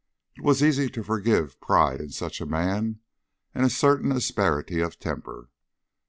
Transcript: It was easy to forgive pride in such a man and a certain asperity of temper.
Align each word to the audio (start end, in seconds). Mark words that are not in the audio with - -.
It 0.35 0.41
was 0.43 0.63
easy 0.63 0.89
to 0.89 1.03
forgive 1.03 1.61
pride 1.61 2.01
in 2.01 2.09
such 2.09 2.41
a 2.41 2.47
man 2.47 3.01
and 3.53 3.63
a 3.67 3.69
certain 3.69 4.11
asperity 4.11 4.79
of 4.81 4.97
temper. 4.97 5.51